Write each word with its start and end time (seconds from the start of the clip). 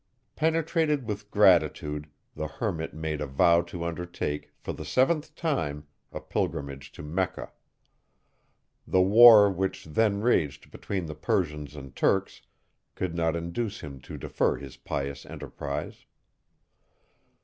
Penetrated 0.35 1.05
with 1.07 1.29
gratitude, 1.29 2.07
the 2.35 2.47
hermit 2.47 2.91
made 2.91 3.21
a 3.21 3.27
vow 3.27 3.61
to 3.61 3.83
undertake, 3.83 4.49
for 4.57 4.73
the 4.73 4.83
seventh 4.83 5.35
time, 5.35 5.85
a 6.11 6.19
pilgrimage 6.19 6.91
to 6.93 7.03
Mecca. 7.03 7.51
The 8.87 9.03
war 9.03 9.51
which 9.51 9.85
then 9.85 10.21
raged 10.21 10.71
between 10.71 11.05
the 11.05 11.13
Persians 11.13 11.75
and 11.75 11.95
Turks, 11.95 12.41
could 12.95 13.13
not 13.13 13.35
induce 13.35 13.81
him 13.81 13.99
to 13.99 14.17
defer 14.17 14.55
his 14.57 14.75
pious 14.75 15.23
enterprise. 15.23 16.03